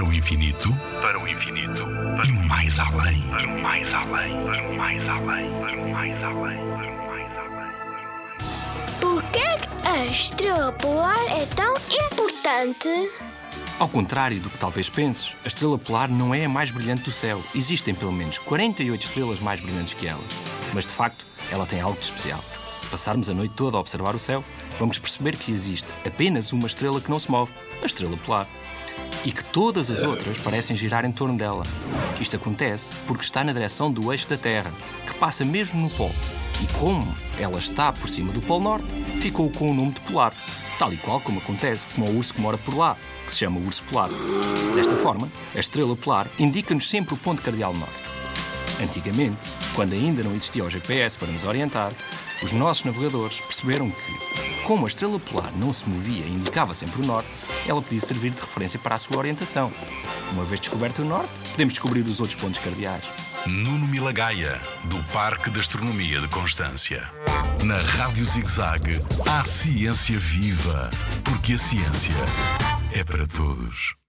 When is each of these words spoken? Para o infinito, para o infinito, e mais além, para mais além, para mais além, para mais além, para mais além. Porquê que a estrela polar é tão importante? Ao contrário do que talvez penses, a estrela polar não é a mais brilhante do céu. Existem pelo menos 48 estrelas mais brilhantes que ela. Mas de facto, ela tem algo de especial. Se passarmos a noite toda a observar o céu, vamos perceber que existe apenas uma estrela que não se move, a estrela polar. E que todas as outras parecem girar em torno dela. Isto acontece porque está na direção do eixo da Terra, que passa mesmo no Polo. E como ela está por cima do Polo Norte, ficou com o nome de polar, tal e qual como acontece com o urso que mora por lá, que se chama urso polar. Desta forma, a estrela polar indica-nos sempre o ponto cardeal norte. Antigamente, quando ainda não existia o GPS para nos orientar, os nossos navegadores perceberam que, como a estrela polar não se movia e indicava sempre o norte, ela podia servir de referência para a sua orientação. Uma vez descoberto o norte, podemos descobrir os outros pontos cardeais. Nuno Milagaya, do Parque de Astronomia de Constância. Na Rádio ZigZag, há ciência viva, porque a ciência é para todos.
Para 0.00 0.08
o 0.08 0.14
infinito, 0.14 0.74
para 1.02 1.20
o 1.20 1.28
infinito, 1.28 1.82
e 2.26 2.32
mais 2.48 2.78
além, 2.78 3.20
para 3.28 3.46
mais 3.46 3.92
além, 3.92 4.32
para 4.46 4.72
mais 4.72 5.06
além, 5.06 5.50
para 5.60 5.76
mais 5.76 6.22
além, 6.24 6.58
para 6.58 6.90
mais 7.06 7.36
além. 7.36 7.72
Porquê 8.98 9.58
que 9.58 9.88
a 9.88 10.06
estrela 10.06 10.72
polar 10.72 11.20
é 11.28 11.44
tão 11.54 11.74
importante? 12.08 12.88
Ao 13.78 13.86
contrário 13.90 14.40
do 14.40 14.48
que 14.48 14.56
talvez 14.58 14.88
penses, 14.88 15.36
a 15.44 15.48
estrela 15.48 15.76
polar 15.76 16.08
não 16.08 16.34
é 16.34 16.46
a 16.46 16.48
mais 16.48 16.70
brilhante 16.70 17.02
do 17.02 17.12
céu. 17.12 17.38
Existem 17.54 17.94
pelo 17.94 18.10
menos 18.10 18.38
48 18.38 19.02
estrelas 19.04 19.40
mais 19.40 19.60
brilhantes 19.60 19.92
que 19.92 20.06
ela. 20.06 20.24
Mas 20.72 20.86
de 20.86 20.92
facto, 20.92 21.26
ela 21.52 21.66
tem 21.66 21.82
algo 21.82 21.98
de 21.98 22.06
especial. 22.06 22.42
Se 22.78 22.86
passarmos 22.86 23.28
a 23.28 23.34
noite 23.34 23.52
toda 23.54 23.76
a 23.76 23.80
observar 23.80 24.14
o 24.14 24.18
céu, 24.18 24.42
vamos 24.78 24.98
perceber 24.98 25.36
que 25.36 25.52
existe 25.52 25.88
apenas 26.06 26.54
uma 26.54 26.66
estrela 26.66 27.02
que 27.02 27.10
não 27.10 27.18
se 27.18 27.30
move, 27.30 27.52
a 27.82 27.84
estrela 27.84 28.16
polar. 28.16 28.48
E 29.24 29.32
que 29.32 29.44
todas 29.44 29.90
as 29.90 30.02
outras 30.02 30.38
parecem 30.38 30.74
girar 30.74 31.04
em 31.04 31.12
torno 31.12 31.36
dela. 31.36 31.62
Isto 32.20 32.36
acontece 32.36 32.90
porque 33.06 33.22
está 33.22 33.44
na 33.44 33.52
direção 33.52 33.92
do 33.92 34.10
eixo 34.10 34.28
da 34.28 34.36
Terra, 34.36 34.72
que 35.06 35.14
passa 35.14 35.44
mesmo 35.44 35.80
no 35.80 35.90
Polo. 35.90 36.14
E 36.62 36.78
como 36.78 37.16
ela 37.38 37.58
está 37.58 37.92
por 37.92 38.08
cima 38.08 38.32
do 38.32 38.40
Polo 38.40 38.64
Norte, 38.64 38.86
ficou 39.18 39.50
com 39.50 39.70
o 39.70 39.74
nome 39.74 39.92
de 39.92 40.00
polar, 40.00 40.32
tal 40.78 40.92
e 40.92 40.96
qual 40.98 41.20
como 41.20 41.38
acontece 41.38 41.86
com 41.94 42.02
o 42.02 42.16
urso 42.16 42.34
que 42.34 42.40
mora 42.40 42.58
por 42.58 42.76
lá, 42.76 42.96
que 43.24 43.32
se 43.32 43.38
chama 43.38 43.60
urso 43.60 43.82
polar. 43.84 44.10
Desta 44.74 44.96
forma, 44.96 45.28
a 45.54 45.58
estrela 45.58 45.96
polar 45.96 46.26
indica-nos 46.38 46.88
sempre 46.88 47.14
o 47.14 47.16
ponto 47.18 47.42
cardeal 47.42 47.74
norte. 47.74 47.94
Antigamente, 48.82 49.38
quando 49.74 49.92
ainda 49.92 50.22
não 50.22 50.32
existia 50.32 50.64
o 50.64 50.70
GPS 50.70 51.16
para 51.16 51.28
nos 51.28 51.44
orientar, 51.44 51.92
os 52.42 52.52
nossos 52.52 52.84
navegadores 52.84 53.40
perceberam 53.40 53.90
que, 53.90 54.62
como 54.64 54.84
a 54.84 54.88
estrela 54.88 55.18
polar 55.18 55.52
não 55.56 55.72
se 55.72 55.88
movia 55.88 56.24
e 56.24 56.30
indicava 56.30 56.74
sempre 56.74 57.02
o 57.02 57.06
norte, 57.06 57.28
ela 57.66 57.82
podia 57.82 58.00
servir 58.00 58.30
de 58.30 58.40
referência 58.40 58.78
para 58.78 58.94
a 58.94 58.98
sua 58.98 59.18
orientação. 59.18 59.70
Uma 60.32 60.44
vez 60.44 60.60
descoberto 60.60 61.00
o 61.00 61.04
norte, 61.04 61.30
podemos 61.50 61.72
descobrir 61.72 62.00
os 62.02 62.20
outros 62.20 62.40
pontos 62.40 62.60
cardeais. 62.60 63.04
Nuno 63.46 63.86
Milagaya, 63.86 64.60
do 64.84 65.02
Parque 65.12 65.50
de 65.50 65.60
Astronomia 65.60 66.20
de 66.20 66.28
Constância. 66.28 67.08
Na 67.64 67.76
Rádio 67.76 68.24
ZigZag, 68.24 69.00
há 69.26 69.44
ciência 69.44 70.18
viva, 70.18 70.90
porque 71.24 71.54
a 71.54 71.58
ciência 71.58 72.14
é 72.92 73.02
para 73.02 73.26
todos. 73.26 74.00